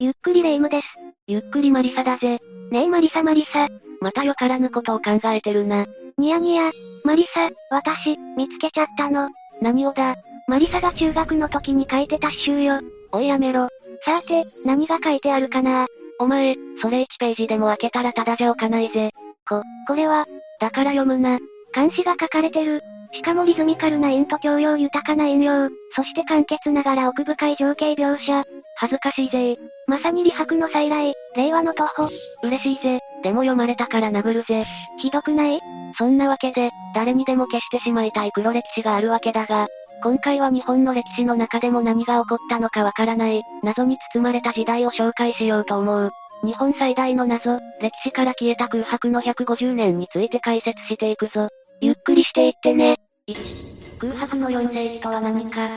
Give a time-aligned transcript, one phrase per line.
[0.00, 0.86] ゆっくりレ夢ムです。
[1.26, 2.38] ゆっくりマリサだぜ。
[2.70, 3.66] ねえマリサマリサ。
[4.00, 5.86] またよからぬことを考えてるな。
[6.18, 6.70] ニヤニヤ。
[7.02, 9.28] マリサ、私、見つけちゃったの。
[9.60, 10.14] 何をだ？
[10.46, 12.80] マリサが中学の時に書いてた詩集よ。
[13.10, 13.70] おいやめろ。
[14.04, 15.88] さて、何が書いてあるかな？
[16.20, 19.10] お前、それ1ページでも開けたらただじゃ置かないぜ。
[19.48, 20.26] こ、これは、
[20.60, 21.40] だから読むな。
[21.72, 22.82] 漢詩が書かれてる。
[23.12, 28.44] しかもリズミカルな韻と教養豊かな引用、そして簡潔ながら奥深い情景描写。
[28.76, 32.08] 恥ずかしいぜまさに理白の再来、令和の徒歩。
[32.42, 33.00] 嬉しいぜ。
[33.22, 34.64] でも読まれたから殴るぜ。
[35.00, 35.60] ひどくない？
[35.96, 39.66] そんなわけで、誰にでも消してしまいたい黒歴史があるわけだが、
[40.04, 46.10] 今回は日本の歴史の中でも何が起こったのかわからない、謎に包まれた時代を紹介しようと思う。
[46.44, 51.48] 日本最大の謎、歴史から消えた空白の150年について解説していくぞ。
[51.80, 52.96] ゆっくりしていってね。
[53.28, 55.68] 1、空白の4世紀とは何か。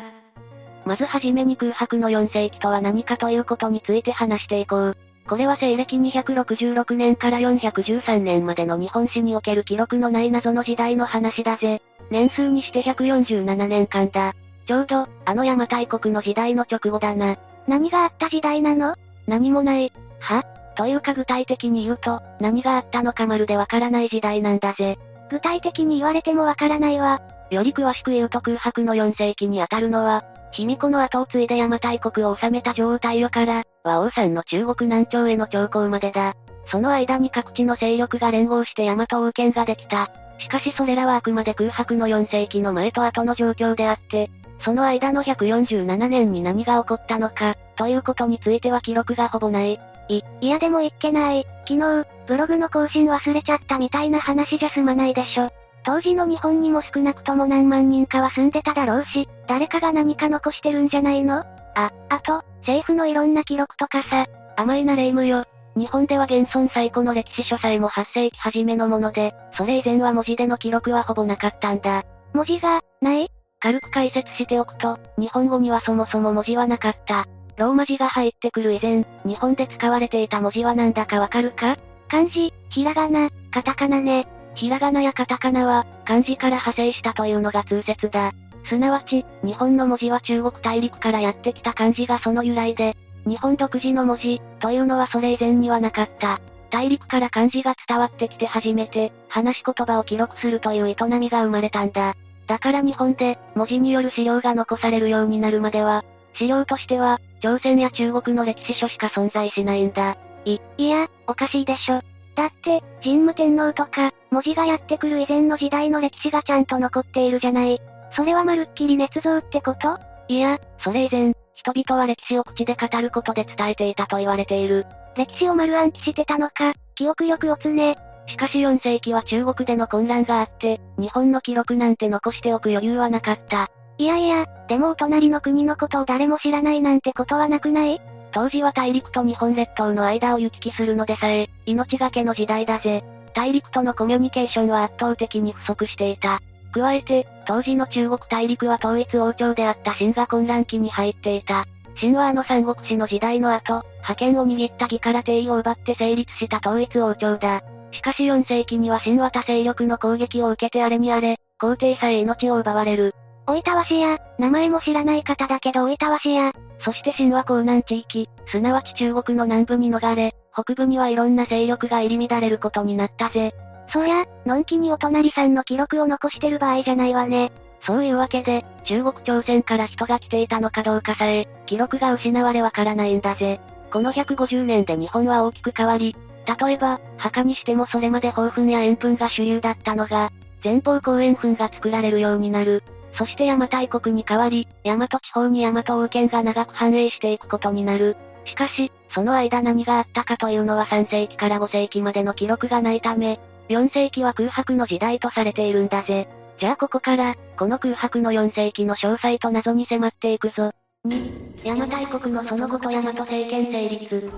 [0.84, 4.98] まずはじめに空白の4世紀とは何かということについて話していこう。
[5.30, 11.82] これは西暦266年から413年までの日本史における記録のない謎の時代の話だぜ。
[12.10, 14.34] 年数にして147年間だ。
[14.68, 17.38] ちょうど、あの邪馬台国の時代の直後だな。
[17.68, 18.96] 何があった時代なの？
[19.28, 19.94] 何もない。
[20.20, 20.44] は？
[20.76, 24.98] というか具体的に言うと、何があったのかまるでわからない時代なんだぜ。
[25.32, 27.22] 具体的に言われてもわからないわ。
[27.50, 36.36] より詳しく言うと空白の4世紀にあたるのは、卑弥呼の後を継いで邪馬台国を治めた女王太陽から、和王さんの中国南朝への長江までだ。
[36.70, 40.12] その間に各地の勢力が連合して大和王権ができた。
[40.38, 44.30] しかしそれらはあくまで空白の4世紀の前と後の状況であって、
[44.66, 49.80] その間の147年に何が起こったのか、ということについては記録がほぼない。
[50.12, 51.46] い、いやでもいっけない。
[51.68, 55.50] 昨日、ブログの更新忘れちゃったみたいな話じゃ済まないでしょ。
[55.84, 61.40] 当時の日本にも少なくとも何万人かは住んでただろうし、誰かが何か残してるんじゃないの？
[61.76, 64.28] あ、あと、政府のいろんな記録とかさ。
[64.58, 65.46] 甘いな霊夢よ。
[65.76, 72.04] 日本では現存最古の歴史書さえも8世紀初めのもので、それ以前は文字での記録はほぼなかったんだ。
[72.34, 73.32] 文字が、ない？
[73.60, 77.26] 軽く解説しておくと、日本語にはそもそも文字はなかった。
[77.58, 81.78] ローマ字が入ってくる以前、日本で使われていた文字は何だかわかるか？
[82.08, 84.28] 漢字、ひらがな、カタカナね。
[84.56, 88.34] ひらがなやカタカナは、漢字から派生したというのが通説だ。
[88.66, 96.42] すなわち、日本の文字は中国大陸からやってきた漢字がその由来で、日本独自の文字、というのはそれ以前にはなかった。
[96.70, 102.16] 大陸から漢字が伝わってきて初めて、話し言葉を記録するという営みが生まれたんだ。
[102.48, 106.04] だから日本で、文字による資料が残されるようになるまでは、
[106.36, 110.18] 資料としては、朝鮮や中国の歴史書しか存在しないんだ。
[110.46, 112.02] い、いや、おかしいでしょ。
[112.36, 117.82] だって、神武天皇とか、文字がやってくる以前の時代の歴史がちゃんと残っているじゃない。
[118.16, 119.98] それはまるっきり捏造ってこと？
[120.28, 124.86] いや、それ以前、人々は歴史を口で語ることで伝えていたと言われている。
[125.18, 127.98] 歴史を丸暗記してたのか、記憶力をつね。
[128.28, 133.70] しかし4世紀は中国での混乱があって、日本の記録なんて残しておく余裕はなかった。
[134.02, 138.02] いやいや、でもお隣の国のことを誰も知らないなんてことはなくない？
[138.32, 143.04] 当時は大陸と日本列島の間を行き来するのでさえ、命がけの時代だぜ。
[143.36, 146.40] 大陸とのコミュニケーションは圧倒的に不足していた。
[146.74, 151.68] 加えて、当時の中国大陸は統一王朝であった秦が混乱期に入っていた。
[151.94, 157.62] 秦はあの三国志の時代の後、覇権を握った義から帝位を奪って成立した統一王朝だ。
[157.92, 163.14] しかし4世紀には秦は他勢力の攻撃を受けてあれにあれ、皇帝さえ命を奪われる。
[163.52, 173.54] 大分和紙や、名前も知らない方だけど大分和紙や、そして神話江南地域、すなわち中国の南部に逃れ、北部にはいろんな勢力が入り乱れることになったぜ。
[173.92, 177.52] そりゃ、のんきにお隣さんの記録を残してる場合じゃないわね。
[177.86, 183.60] そういうわけで、中国朝鮮から人が来ていたのかどうかさえ、記録が失われわからないんだぜ。
[183.92, 186.16] この150年で日本は大きく変わり、
[186.48, 190.32] 例えば、墓にしてもそれまで豊粉や塩分が主流だったのが、
[190.64, 192.84] 前方後円粉が作られるようになる。
[193.14, 198.18] そして邪馬台国に代わり、大和地方に大和王権が長く繁栄していくことになる。
[198.46, 203.40] しかし、その間何があったかというのは3世紀から5世紀までの記録がないため、
[203.70, 206.28] 4世紀は空白の時代とされているんだぜ。
[206.60, 210.72] じゃあここから、この空白の4世紀の詳細と謎に迫っていくぞ。
[211.08, 214.32] 2、邪馬台国のその後と大和政権成立。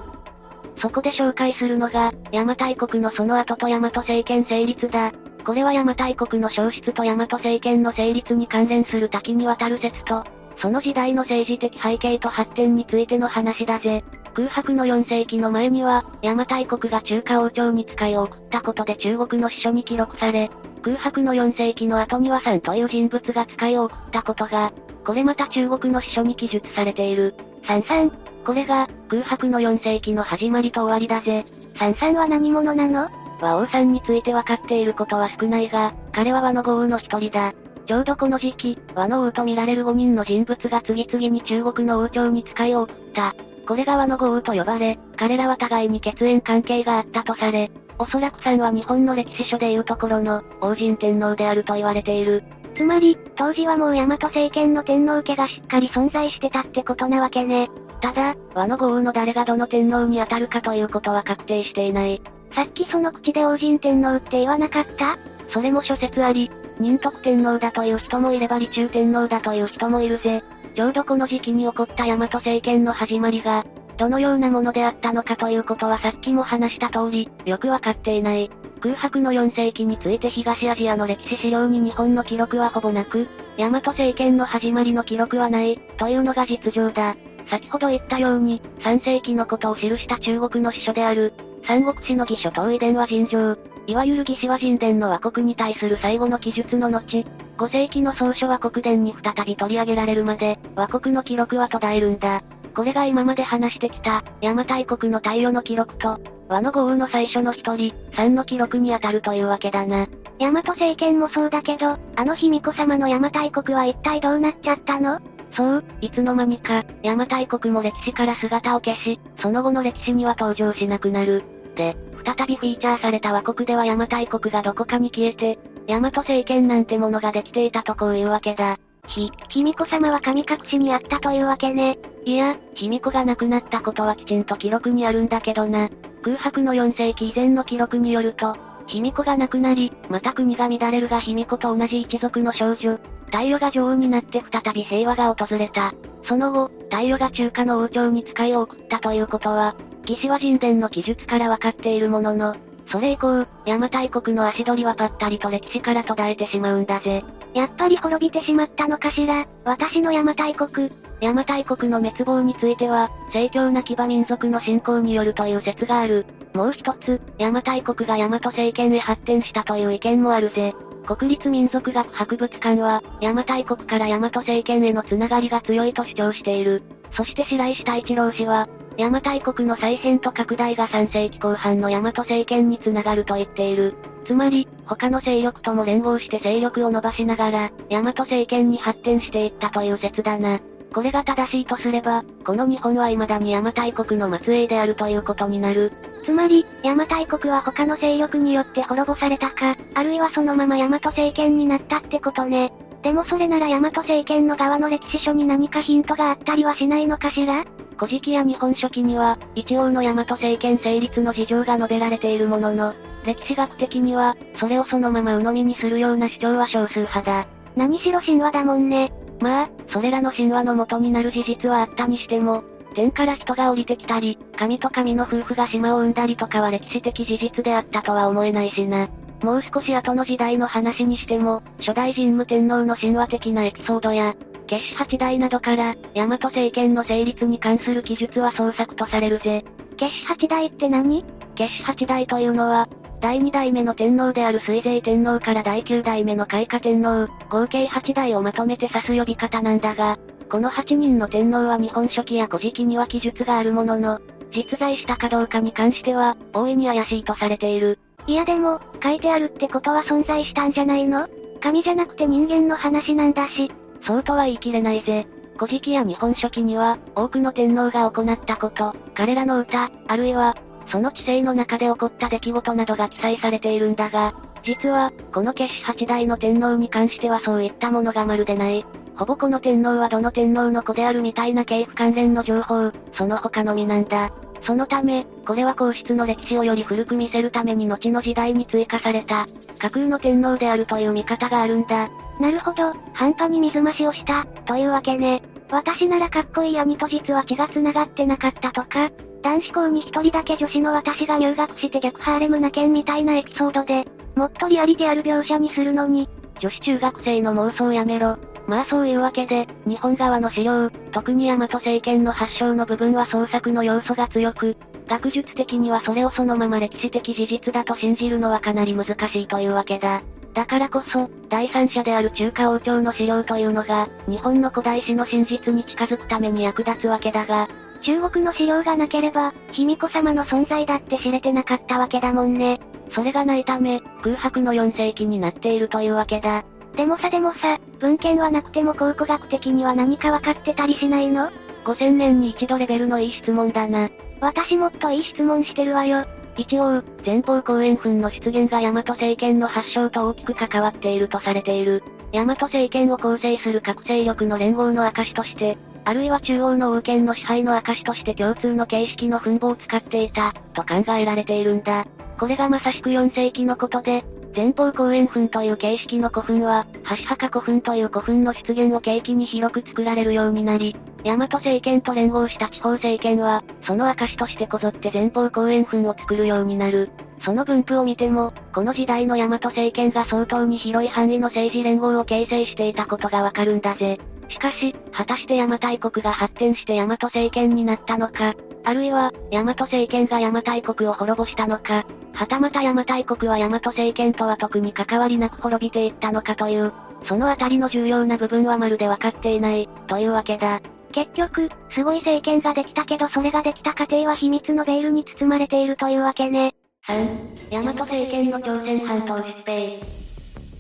[0.78, 5.12] そこで紹介するのが、邪馬台国のその後と大和政権成立だ。
[5.46, 10.24] これは邪馬台国の消失と大和政権の成立に関連する多岐にわたる説と、
[10.58, 14.04] その時代の政治的背景と発展についての話だぜ。
[14.34, 20.50] 空白の4世紀の前には、邪馬台国が中華王朝に使いを送ったことで中国の史書に記録され、
[20.82, 24.74] 空白の4世紀の後にはさんという人物が使いを送ったことが、
[25.06, 27.36] これまた中国の史書に記述されている。
[27.66, 28.12] 三三。
[28.46, 31.46] これが、空白の4世紀の始まりと終わりだぜ。
[31.78, 33.10] 三三は何者なの？
[33.42, 37.54] 和王さんについて分かっていることは少ないが、彼は和の豪雨の一人だ。
[37.86, 43.36] ちょうどこの時期、和の王と見られる5人の人物が次々に中国の王朝に使いを送った。
[43.68, 52.44] これが和の豪雨と呼ばれ、彼らは互いに血縁関係があったとされ、おそらくさんは日本の歴史書でいうところの、王神天皇であると言われている。
[52.76, 57.70] つまり、当時はもう大和政権の天皇家がしっかり存在してたってことなわけね。
[58.02, 62.22] ただ、和の豪雨の誰がどの天皇に当たるかということは確定していない。
[62.54, 65.18] さっきその口で王神天皇って言わなかった？
[65.52, 66.50] それも諸説あり、
[66.80, 70.44] 仁徳天皇だという人もいれば李中天皇だという人もいるぜ。
[70.76, 73.64] ちょうどこの時期に起こった大和政権の始まりが、
[73.98, 78.50] どのようなものであったのかということはさっきも話した通り、よくわかっていない。
[78.82, 87.16] 空白の4世紀について東アジアの歴史資料に日本の記録はほぼなく、大和政権の始まりの記録はない、というのが実情だ。
[87.50, 91.34] 先ほど言ったように、3世紀のことを記した中国の史書である、
[91.66, 93.58] 三国志の義書等遺伝は尋常。
[93.86, 97.26] いわゆる義士は神殿の和国に対する最後の記述の後、
[97.58, 102.42] 5世紀の総書は国伝に再び取り上げられるまで、和国の記録は途絶えるんだ。
[102.76, 110.08] これが今まで話してきた、邪馬台国の太陽の記録と、和の豪雨の最初の一人、3の記録に当たるというわけだな。
[110.40, 115.20] 大和政権もそうだけど、あの卑弥呼様の邪馬台国は一体どうなっちゃったの？
[115.56, 121.44] そう、いつの間にか、邪馬台国も歴史から姿を消し、その後の歴史には登場しなくなる。
[121.76, 128.80] で、再びフィーチャーされた和国では邪馬台国がどこかに消えて、大和政権なんてものができていたとこういうわけだ。
[129.08, 131.98] ひ、卑弥呼様は神隠しにあったというわけね。
[132.26, 135.90] いや、卑弥呼が亡くなったことはきちんと記録にあるんだけどな。
[136.24, 138.56] 空白の4世紀以前の記録によると、
[138.88, 142.98] 卑弥呼が亡くなり、また国が乱れるが卑弥呼と同じ一族の少女、
[143.28, 145.94] 太陽が女王になって再び平和が訪れた。
[146.26, 149.76] その後、太陽が中華の王朝に使いを送ったということは、
[150.06, 152.56] 騎士は神殿の記述から分かっているものの、
[152.88, 153.30] それ以降、
[153.66, 157.24] 邪馬台国の足取りはぱったりと歴史から途絶えてしまうんだぜ。
[157.54, 160.90] やっぱり滅びてしまったのかしら、私の邪馬台国。
[161.22, 166.26] 邪馬台国の滅亡については、盛況な騎馬民族の信仰によるという説がある。
[166.56, 170.74] もう一つ、邪馬台国が大和政権へ発展したという意見もあるぜ。
[171.06, 176.82] 国立民族学博物館は、邪馬台国から大和政権へのつながりが強いと主張している。
[177.16, 178.68] そして白石太一郎氏は、
[178.98, 183.96] 邪馬台国の再編と拡大が3世紀後半の大和政権につながると言っている。
[184.26, 190.60] つまり、他の勢力とも連合して勢力を伸ばしながら、大和政権に発展していったという説だな。
[190.94, 195.92] これが正しいとすれば、この日本は未だに邪馬台国の末裔であるということになる。
[196.24, 202.72] つまり、邪馬台国は他の勢力によって滅ぼされたか、あるいはそのまま大和政権になったってことね。
[203.02, 207.66] でもそれなら大和政権の側の歴史書に何かヒントがあったりはしないのかしら？
[207.98, 212.94] 古事記や日本書紀には、一応の大和政権成立の事情が述べられているものの、
[213.26, 217.48] 歴史学的には、それをそのまま鵜呑みにするような主張は少数派だ。
[217.76, 219.12] 何しろ神話だもんね。
[219.40, 222.64] まあ、それらの神話の元になる事実はあったにしても、
[222.94, 229.10] 天から人が降りてきたり、神と神の夫婦が島を生んだりとかは歴史的事実であったとは思えないしな。
[229.44, 234.36] もう少し後の時代の話にしても、初代神武天皇の神話的なエピソードや、
[234.74, 239.64] 決死八代などから、大和政権の成立に関する記述は創作とされるぜ。
[239.98, 241.24] 決死八代って何？
[241.54, 242.90] 決死八代というのは、
[243.22, 250.18] 第二代目の天皇である水税天皇から第九代目の開花天皇、合計八代をまとめて指す呼び方なんだが、
[250.50, 258.00] この8人の天皇は日本書紀や古事記には記述があるものの、実在したかどうかに関しては、大いに怪しいとされている。
[258.26, 261.28] いやでも、書いてあるってことは存在したんじゃないの？
[261.62, 263.72] 神じゃなくて人間の話なんだし。
[264.06, 265.28] そうとは言い切れないぜ。
[265.58, 270.56] 古事記や日本書紀には、多くの天皇が行ったこと、彼らの歌、あるいは、
[270.88, 274.34] その知性の中で起こった出来事などが記載されているんだが、
[274.64, 278.86] 実は、この決死八代の天皇に関してはそういったものがまるでない。
[279.16, 284.32] ほぼこの天皇はどの天皇の子であるみたいな系譜関連の情報、その他のみなんだ。
[284.66, 289.46] そのため、これは皇室の歴史をより古く見せるために後の時代に追加された、
[289.80, 292.10] 架空の天皇であるという見方があるんだ。
[292.40, 295.42] なるほど、半端に水増しをした、というわけね。
[295.72, 299.10] 私ならかっこいい兄と実は血が繋がってなかったとか、
[299.42, 306.30] 男子校に一人だけ女子の私が入学して逆ハーレムな件みたいなエピソードで、もっとリアリティある描写にするのに、
[306.60, 308.38] 女子中学生の妄想やめろ。
[308.74, 314.76] まあそういうわけで、日本側の資料、特に大和政権の発祥の部分は創作の要素が強く、
[315.08, 320.24] 学術的にはそれをそのまま歴史的事実だと信じるのはかなり難しいというわけだ。
[320.56, 327.68] だからこそ、第三者である中華王朝の資料というのが、日本の古代史の真実に近づくために役立つわけだが、
[328.02, 332.80] 中国の資料がなければ、卑弥呼様の存在だって知れてなかったわけだもんね。
[333.12, 336.66] それがないため、空白の4世紀になっているというわけだ。
[336.96, 341.50] でもさでもさ、文献はなくても考古学的には何かわかってたりしないの
[341.86, 344.10] ?5000 年に一度レベルのいい質問だな。
[344.40, 346.26] 私もっといい質問してるわよ。
[346.56, 352.04] 一応、前方後円墳の出現が大和政権の発祥と大きく関わっているとされている。
[352.32, 362.06] 大和政権を構成する各勢力の連合の証として、あるいは中央の王権の支配の証として共通の形式の墳墓を使っていた、と考えられているんだ。
[362.38, 377.10] これがまさしく4世紀のことで、前方後円墳という形式の古墳は、橋墓古墳という古墳の出現を契機に広く作られるようになり、大和政権と連合した地方政権は、その証としてこぞって前方後円墳を作るようになる。
[377.44, 384.20] その分布を見ても、この時代の大和政権が相当に広い範囲の政治連合を形成していたことがわかるんだぜ。
[384.54, 388.54] しかし、果たして邪馬台国が発展して大和政権になったのか、
[388.86, 396.94] あるいは、大和政権が邪馬台国を滅ぼしたのか、はたまた邪馬台国は大和政権とは特に関わりなく滅びていったのかという、
[397.26, 400.82] そのあたりの重要な部分はまるで分かっていない、というわけだ。
[401.14, 406.74] 結局、すごい政権ができたけどそれができた過程は秘密のベールに包まれているというわけね。
[407.08, 410.23] 3、大和政権の朝鮮半島疾病。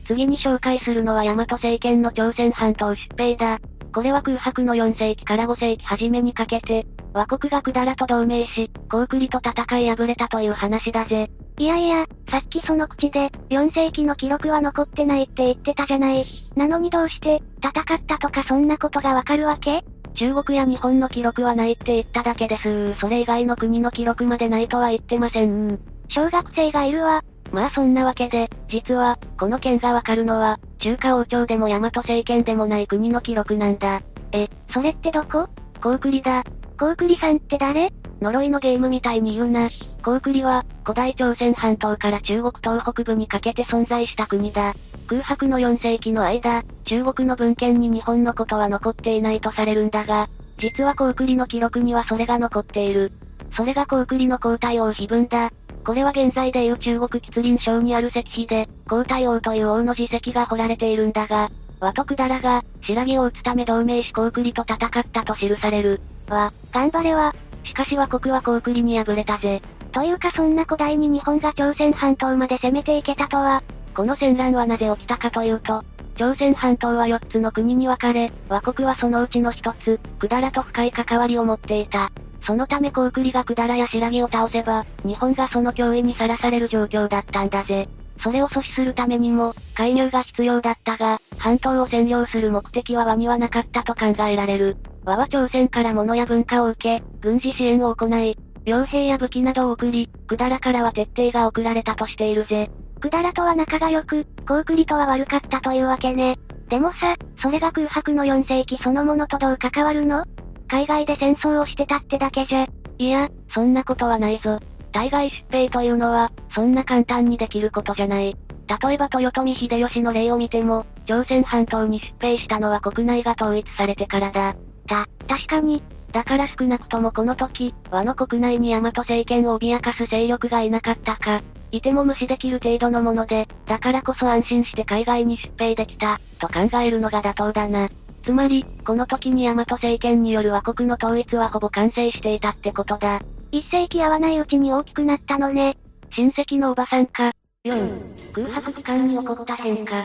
[0.05, 3.59] 次に紹介するのは大和政権の朝鮮半島疾病だ。
[3.93, 11.29] これは空白の4世紀から5世紀初めにかけて、和国が百済と同盟し、高句麗と戦い敗れたという話だぜ。
[11.59, 16.23] いやいや、さっきその口で、4世紀の記録は残ってないって言ってたじゃない。
[16.55, 19.83] なのにどうして、戦ったとかそんなことがわかるわけ？
[20.15, 27.23] 中国や日本の記録はないって言っただけですそれ以外の国の記録までないとは言ってません小学生がいるわ。
[27.51, 34.01] まあそんなわけで、実は、この件がわかるのは、中華王朝でも大和政権でもない国の記録なんだ。
[34.31, 35.47] え、それってどこ？
[35.81, 36.43] 高句麗だ。
[36.77, 37.91] 高句麗さんって誰？
[38.21, 39.69] 呪いのゲームみたいに言うな。
[40.01, 44.73] 高句麗は、古代朝鮮半島から中国東北部にかけて存在した国だ。
[45.07, 53.11] 空白の4世紀の間、中国の文献に日本のことは残っていないとされるんだが、実は高句麗の記録にはそれが残っている。
[53.55, 55.51] それが高句麗の皇太王碑文だ。
[55.85, 61.49] これは現在でいう中国吉林省にある石碑で、皇太王という王の自石が彫られているんだが、
[61.79, 66.01] 和徳だらが、白木を討つため同盟し高句麗と戦ったと記される。
[66.29, 67.35] わ、頑張れは。
[67.65, 69.61] しかし和国は高句麗に敗れたぜ。
[69.91, 73.61] というかそんな古代に日本が朝鮮半島まで攻めていけたとは。
[73.93, 75.83] この戦乱はなぜ起きたかというと、
[76.15, 82.09] 朝鮮半島は4つの国に分かれ、和国はそのうちの1つ、百済と深い関わりを持っていた。
[82.45, 87.87] そのため高句麗が百済や白木を倒せば、日本がその脅威にさらされる状況だったんだぜ。
[88.21, 94.77] それを阻止するためにも、介入が必要だったが、半島を占領する目的は和にはなかったと考えられる。
[95.03, 102.69] 和は朝鮮から物や文化を受け、軍事支援を行い、傭兵や武器などを送り、百済からは徹底が送られたとしているぜ。
[103.01, 106.37] 百済とは仲が良く、高句麗とは悪かったというわけね。
[106.69, 110.23] でもさ、それが空白の4世紀そのものとどう関わるの？
[110.67, 112.67] 海外で戦争をしてたってだけじゃ。
[112.97, 114.59] いや、そんなことはないぞ。
[114.91, 118.35] 対外出兵というのは、そんな簡単にできることじゃない。
[118.67, 124.55] 例えば豊臣秀吉の例を見ても、朝鮮半島に出兵したのは国内が統一されてからだ。
[124.87, 125.83] た、確かに。
[126.11, 131.41] だから少なくともこの時、和の国内に大和政権を脅かす勢力がいなかったか、
[131.71, 137.89] いても無視できる程度のもので、だからこそ安心して海外に出兵できた、と考えるのが妥当だな。
[138.23, 143.19] つまり、この時に大和政権による和国の統一はほぼ完成していたってことだ。
[143.51, 145.77] 一世紀合わないうちに大きくなったのね。
[146.15, 147.31] 親戚のおばさんか。
[147.65, 150.03] 4、空白期間に起こった変化。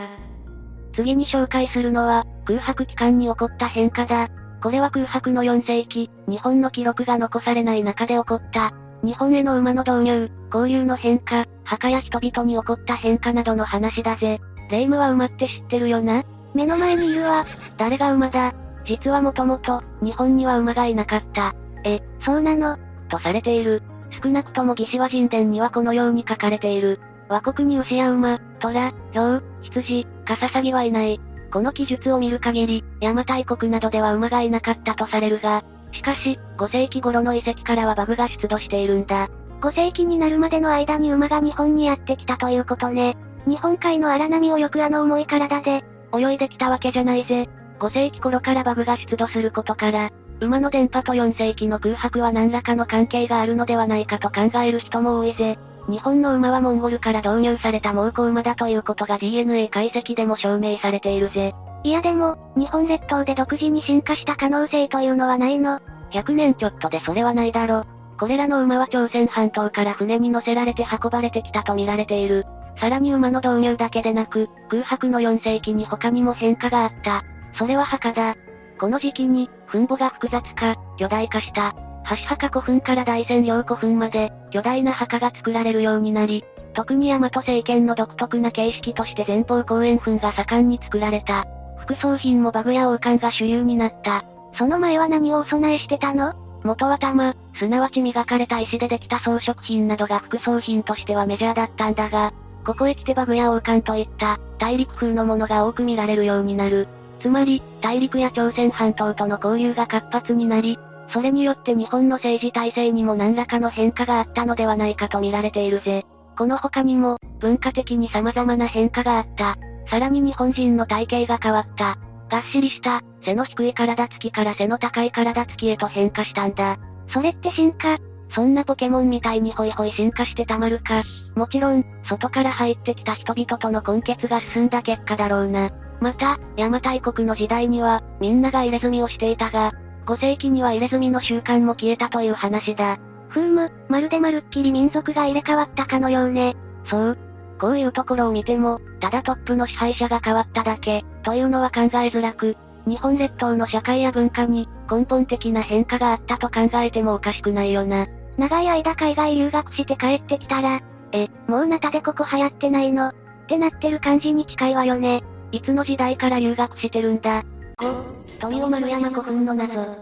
[0.94, 4.28] 次に紹介するのは、空白期間に起こった変化だ。
[4.62, 8.72] これは空白の4世紀、日本の記録が残されない中で起こった、
[9.04, 14.40] 日本への馬の導入、交流の変化、墓や人々に起こった変化などの話だぜ。
[14.70, 16.24] 霊夢は馬って知ってるよな？
[16.58, 17.46] 目の前にいるわ。
[17.76, 18.52] 誰が馬だ？
[18.84, 21.54] 実はもともと、日本には馬がいなかった。
[21.84, 22.76] え、そうなの？
[23.08, 23.80] とされている。
[24.20, 26.98] 少なくとも義士和神殿にはこのように書かれている。
[27.28, 31.20] 和国に牛や馬、虎、豹、羊、カササギはいない。
[31.52, 35.62] この記述を見る限り、邪馬台国などでは馬がいなかったとされるが、
[35.92, 39.28] しかし、5世紀頃の遺跡からはバグが出土しているんだ。
[39.60, 43.16] 5世紀になるまでの間に馬が日本にやってきたということね。
[43.46, 45.84] 日本海の荒波をよくあの重い体で、
[46.16, 47.48] 泳いできたわけじゃないぜ。
[47.78, 50.10] 5世紀頃からバグが出土することから、
[50.40, 55.58] 馬の電波と4世紀の空白は何らかの関係があるのではないかと考える人も多いぜ。
[55.88, 61.54] 日本の馬はモンゴルから導入された猛虎馬だということが DNA 解析でも証明されているぜ。
[61.82, 65.80] いやでも、日本列島で独自に進化した可能性というのはないの
[66.12, 67.84] ?100 年ちょっとでそれはないだろ。
[68.18, 72.46] これらの馬は朝鮮半島から船に乗せられて運ばれてきたと見られている。
[72.80, 77.24] さらに馬の導入だけでなく、空白の4世紀に他にも変化があった。
[77.54, 78.36] それは墓だ。
[78.78, 81.74] この時期に、墳墓が複雑化、巨大化した。
[82.08, 86.44] 橋墓古墳から大仙陵古墳まで、巨大な墓が作られるようになり、
[86.74, 91.46] 特に大和政権の独特な形式として前方後円墳が盛んに作られた。
[91.80, 94.24] 副葬品も馬具や王冠が主流になった。
[94.56, 96.34] その前は何をお供えしてたの？
[96.62, 102.32] 元は玉、すなわち磨かれた石でできた装飾品などが副葬品としてはメジャーだったんだが、
[102.68, 106.86] ここへ来てバグや王冠といった、大陸風のものが多く見られるようになる。
[107.18, 110.78] つまり、大陸や朝鮮半島との交流が活発になり、
[111.10, 116.04] それによって日本の政治体制にも何らかの変化があったのではないかと見られているぜ。
[116.36, 119.56] この他にも、文化的に様々な変化があった。
[119.88, 121.96] さらに日本人の体型が変わった。
[122.28, 126.76] がっしりした、背の低い体つきから背の高い体つきへと変化したんだ。
[127.14, 127.96] それって進化
[128.30, 131.02] そんなポケモンみたいにホイホイ進化してたまるか。
[131.34, 135.70] もちろん、外から入ってきた人々との根結が進んだ結果だろうな。
[136.00, 139.72] また、邪馬台国の時代には、みんなが入れ墨をしていたが、
[140.06, 142.98] 5世紀には入れ墨の習慣も消えたという話だ。
[143.28, 146.56] ふーむ、まるでまるっきり民族が入れ替わったかのようね。
[146.86, 147.18] そう。
[147.60, 152.56] こういうところを見ても、ただトップの支配者が変わっただけ、というのは考えづらく、
[152.86, 158.06] 日本列島の社会や文化に、根本的な変化があったと考えてもおかしくないよな。
[158.38, 160.80] 長い間海外留学して帰ってきたら、
[161.12, 163.08] え、もうナタでここ流行ってないの？
[163.08, 163.14] っ
[163.48, 165.24] てなってる感じに近いわよね。
[165.50, 167.42] いつの時代から留学してるんだ
[167.78, 168.04] ？5、
[168.38, 169.96] 富尾丸山古墳の謎。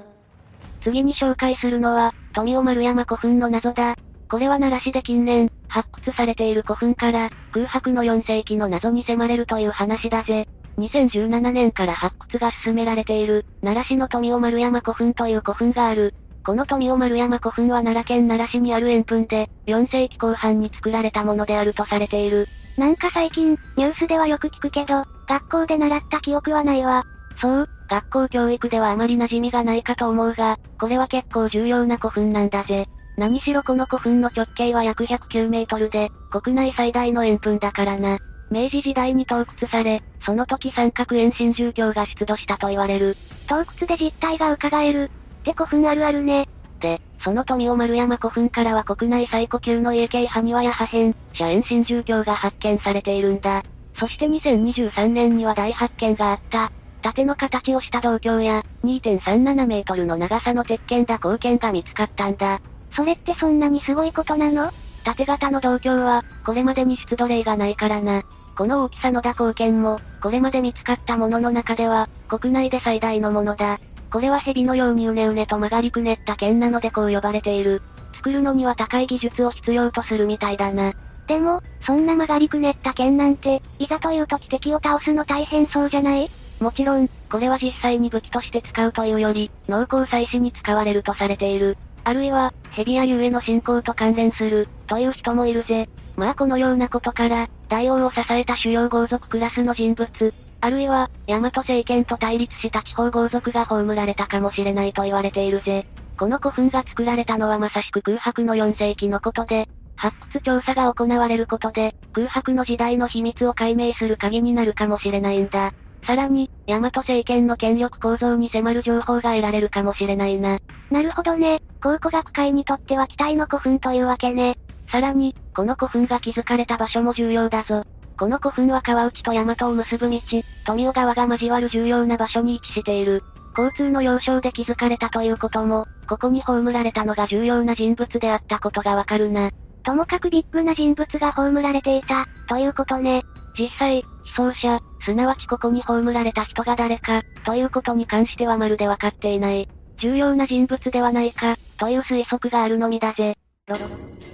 [0.83, 3.97] 次に紹介するのは、富尾丸山古墳の謎だ。
[4.29, 10.47] これは奈良市で近年、発掘されている古墳から、空白の4世紀の謎に迫れるという話だぜ。
[10.79, 16.13] 2017年から発掘が進められている、奈良市の富尾丸山古墳という古墳がある。
[16.47, 22.47] この富尾丸山古墳は奈良県奈良市にある円墳で、4世紀後半に作られたものであるとされている。
[22.77, 27.03] なんか最近、ニュースではよく聞くけど、学校で習った記憶はないわ。
[27.41, 32.87] そう、学校教育ではあまり馴染みがないかと思うが、これは結構重要な古墳なんだぜ。
[33.17, 38.19] 何しろこの古墳の直径は約109メートルで、国内最大の円墳だからな。
[38.53, 43.17] 明治時代に盗掘され、その時三角円新住居が出土したと言われる。
[43.49, 45.11] 洞窟で実態が伺える。
[45.47, 46.49] って古墳あるあるね。
[46.81, 53.63] で、その富尾丸山古墳からは国内最古級の家系埴輪や破片、社円新住居が発見されているんだ。
[53.99, 56.73] そして2023年には大発見があった。
[57.03, 62.61] 縦の形をした銅鏡や、2.37メートルの長さの鉄剣だ貢献が見つかったんだ。
[62.95, 64.71] それってそんなにすごいことなの？
[65.05, 68.25] 縦型の銅鏡は、これまでに出土例がないからな。
[68.59, 73.79] この大きさの打貢献も、これまで見つかったものの中では、国内で最大のものだ。
[74.11, 77.83] これは蛇のようにうねうねと曲がりくねった剣なのでこう呼ばれている。
[78.15, 80.93] 作るのには高い技術を必要とするみたいだな。
[81.27, 86.31] でも、そんな曲がりくねった剣なんて、いざという時敵を倒すの大変そうじゃない？
[86.61, 91.77] もちろん、これは実際に武器として使うというより、農耕祭祀に使われるとされている。
[92.05, 95.89] あるいは、蛇や竜への信仰と関連する、という人もいるぜ。
[96.17, 105.87] まあこのようなことから、大王を支えた主要豪族クラスの人物、あるいは、大和政権と対立した地方豪族が葬られたかもしれないと言われているぜ。
[106.19, 115.73] この古墳が作られたのはまさしく空白の4世紀のことで、発掘調査が行われることで、空白の時代の秘密を解明する鍵になるかもしれないんだ。
[116.07, 120.59] さらに、大和政権の権力構造に迫る情報が得られるかもしれないな。
[120.91, 121.61] なるほどね。
[121.83, 124.57] 考古学会にとっては期待の古墳というわけね。
[124.91, 127.83] さらに、この古墳が築かれた場所も重要だぞ。
[128.19, 130.21] この古墳は川内と大和を結ぶ道、
[130.65, 133.23] 富尾川が交わる重要な場所に位置している。
[133.57, 139.51] 交通の要衝で築かれたということも、ここに葬られたのが重要な人物であったことがわかるな。
[139.83, 143.23] ともかくビッグな人物が葬られていた、ということね。
[143.59, 149.69] 実際、被葬者、すなわちここに葬られた人が誰か、ということに関してはまるでわかっていない。
[149.99, 153.37] 重要な人物ではないか、という推測があるのみだぜ。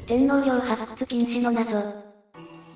[0.07, 2.12] 天皇陵発掘禁止の謎。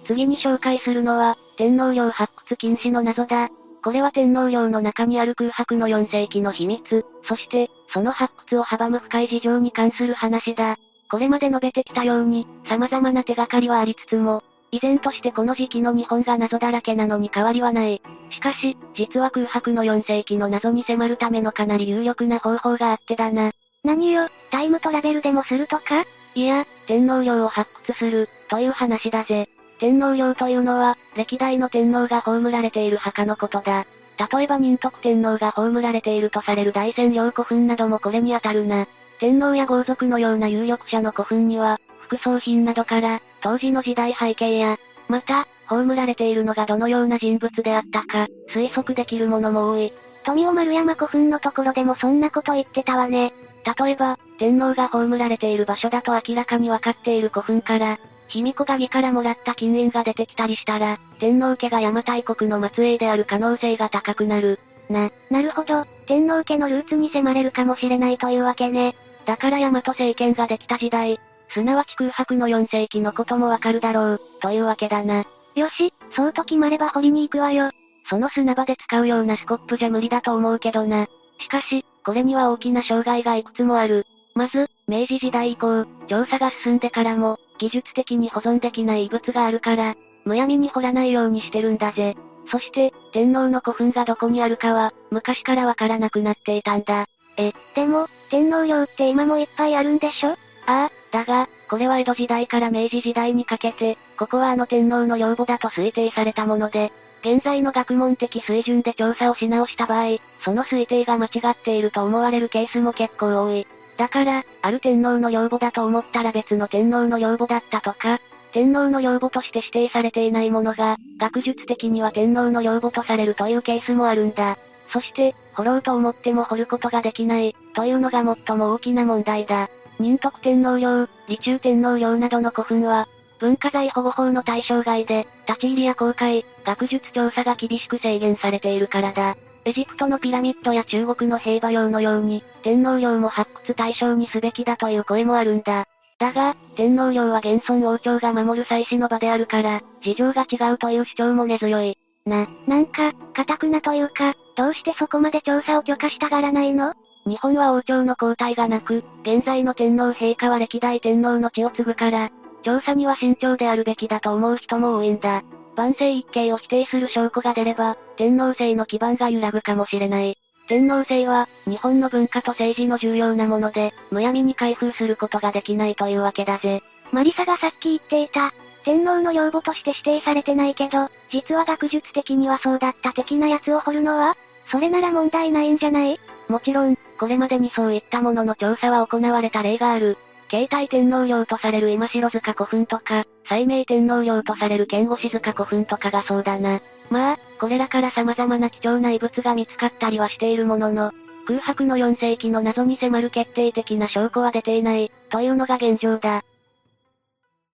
[0.07, 3.49] 次に紹介するのは、天皇陵発掘禁止の謎だ。
[3.83, 10.77] これは天皇陵の中にある空白の4世紀の秘密、そして、その発掘を阻む深い事情に関する話だ。
[11.09, 14.42] これまで述べてきたように、様々な手がかりはありつつも、
[14.73, 18.03] 依然としてこの時期の日本が謎だらけなのに変わりはない。
[18.31, 23.53] しかし、実は空白の4世紀の謎に迫るためのかなり有力な方法があってだな。
[23.85, 26.05] 何よ、タイムトラベルでもするとか？
[26.35, 29.49] いや、天皇陵を発掘する、という話だぜ。
[29.79, 33.85] 天皇陵というのは、歴代の天皇が葬られている墓のことだ。
[34.33, 38.87] 例えば仁徳天皇が葬られているとされる大仙陵古墳などもこれに当たるな。
[39.19, 49.93] 天皇や豪族のような有力者の古墳には、副葬品などから、当時の時代背景や、また、葬られているのがどのような人物であったか、推測できるものも多い。
[50.25, 53.33] 富尾丸山古墳のところでもそんなこと言ってたわね。
[53.79, 64.59] 例えば、天皇が葬られている場所だと明らかにわかっている古墳から、卑弥呼が義からもらった金印が出てきたりしたら、天皇家が邪馬台国の末裔である可能性が高くなる。
[64.89, 68.95] な、なるほど、天皇家のルーツに迫れるかもしれないというわけね。
[69.25, 75.25] だから大和政権ができた時代、すなわち空白の4世紀のこともわかるだろう、というわけだな。
[75.55, 77.71] よし、そうと決まれば掘りに行くわよ。
[78.09, 81.09] その砂場で使うようなスコップじゃ無理だと思うけどな。
[81.41, 84.07] しかし、これには大きな障害がいくつもある。
[84.35, 92.16] まず、明治時代以降、調査が進んでからも、技術的に保存できない遺物があるから、むやみに掘らないようにしてるんだぜ。
[92.51, 97.07] そして、天皇の古墳がどこにあるかは、昔からわからなくなっていたんだ。
[97.37, 100.31] え、でも、天皇陵って今もいっぱいあるんでしょ？
[100.31, 106.92] ああ、だが、これは江戸時代から明治時代にかけて、ここはあの天皇の陵墓だと推定されたもので、
[107.23, 113.66] 現在の学問的水準で調査をし直した場合、その推定が間違っていると思われるケースも結構多い。
[113.96, 118.20] だから、ある天皇の陵墓だと思ったら別の天皇の陵墓だったとか、
[118.52, 124.59] 天皇の陵墓として指定されていないものが、学術的には天皇の陵墓とされるというケースもあるんだ。
[124.92, 129.68] そして、掘ろうと思っても掘ることができない、というのが最も大きな問題だ。
[129.98, 139.37] 仁徳天皇陵、李中天皇陵などの古墳は、文化財保護法の対象外で、立ち入りや公開、学術調査が厳しく制限されているからだ。
[139.66, 145.87] エジプトのピラミッドや中国の平和陵のように、天皇陵も発掘対象にすべきだという声もあるんだ。
[146.20, 151.98] だが、天皇陵は現存王朝が守る祭祀の場であるから、事情が違うという主張も根強い。
[152.24, 156.94] な、なんか、堅くなというか、どうしてそこまで調査を許可したがらないの？
[157.26, 162.31] 日本は王朝の交代がなく、現在の天皇陛下は歴代天皇の血を継ぐから、
[162.62, 165.42] 調査には慎重であるべきだと思う人も多いんだ。
[165.77, 170.39] 万世一系を否定する証拠が出れば、天皇制の基盤が揺らぐかもしれない。
[170.69, 176.83] 天皇制は、日本の文化と政治の重要なもので、むやみに開封することができないというわけだぜ。
[177.12, 178.53] マリサがさっき言っていた、
[178.85, 184.37] 天皇の養母として指定されてないけど、実は学術的にはそうだった的なやつを掘るのは
[184.71, 186.19] それなら問題ないんじゃない？
[186.49, 190.17] もちろん、これまでにそういったものの調査は行われた例がある。
[190.50, 196.80] 携帯天皇陵とされる今城塚古墳とか、西明天皇陵とされる剣越塚古墳とかがそうだな。
[197.11, 201.12] まあ、これらから様々な貴重な遺物が見つかったりはしているものの、
[201.46, 206.42] 空白の4世紀の謎に迫る決定的な証拠は出ていない、というのが現状だ。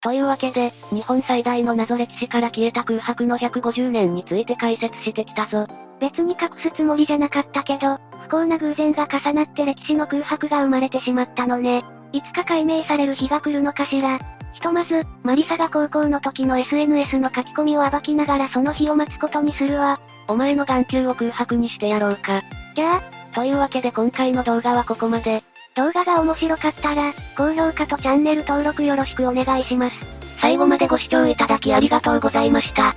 [0.03, 5.67] というわけで、日本最大の謎歴史から消えた空白の150年について解説してきたぞ。
[6.01, 11.85] 別に隠すつもりじゃなかったけど、不幸な偶然が重なって歴史の空白が生まれてしまったのね。
[12.13, 14.19] いつか解明される日が来るのかしら。
[14.53, 19.99] ひとまず、マリサが高校の時の SNS の書き込みを暴きながらその日を待つことにするわ。
[20.29, 22.43] お前の眼球を空白にしてやろうか。
[22.75, 25.43] じゃあ、というわけで今回の動画はここまで。
[25.75, 29.97] 動画が面白かったら、高評価とチャンネル登録よろしくお願いします。
[30.39, 32.95] 最後までご視聴いただきありがとうございました。